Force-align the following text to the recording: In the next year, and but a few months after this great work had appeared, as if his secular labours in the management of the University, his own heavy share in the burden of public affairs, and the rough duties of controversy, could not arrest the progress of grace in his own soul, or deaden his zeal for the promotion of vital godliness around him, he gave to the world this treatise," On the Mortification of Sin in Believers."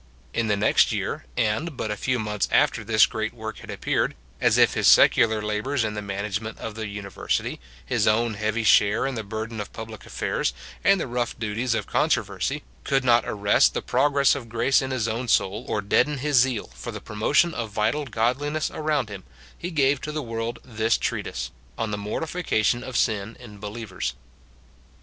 In 0.33 0.47
the 0.47 0.57
next 0.57 0.91
year, 0.91 1.25
and 1.37 1.77
but 1.77 1.91
a 1.91 1.95
few 1.95 2.17
months 2.17 2.49
after 2.51 2.83
this 2.83 3.05
great 3.05 3.35
work 3.35 3.59
had 3.59 3.69
appeared, 3.69 4.15
as 4.41 4.57
if 4.57 4.73
his 4.73 4.87
secular 4.87 5.43
labours 5.43 5.83
in 5.83 5.93
the 5.93 6.01
management 6.01 6.57
of 6.57 6.73
the 6.73 6.87
University, 6.87 7.59
his 7.85 8.07
own 8.07 8.33
heavy 8.33 8.63
share 8.63 9.05
in 9.05 9.13
the 9.13 9.21
burden 9.23 9.61
of 9.61 9.71
public 9.71 10.03
affairs, 10.07 10.53
and 10.83 10.99
the 10.99 11.05
rough 11.05 11.37
duties 11.37 11.75
of 11.75 11.85
controversy, 11.85 12.63
could 12.83 13.03
not 13.05 13.25
arrest 13.27 13.75
the 13.75 13.81
progress 13.83 14.33
of 14.33 14.49
grace 14.49 14.81
in 14.81 14.89
his 14.89 15.07
own 15.07 15.27
soul, 15.27 15.65
or 15.67 15.81
deaden 15.83 16.17
his 16.17 16.37
zeal 16.37 16.71
for 16.73 16.91
the 16.91 16.99
promotion 16.99 17.53
of 17.53 17.69
vital 17.69 18.05
godliness 18.05 18.71
around 18.71 19.07
him, 19.07 19.23
he 19.55 19.69
gave 19.69 20.01
to 20.01 20.11
the 20.11 20.23
world 20.23 20.57
this 20.63 20.97
treatise," 20.97 21.51
On 21.77 21.91
the 21.91 21.95
Mortification 21.99 22.83
of 22.83 22.97
Sin 22.97 23.37
in 23.39 23.59
Believers." 23.59 24.15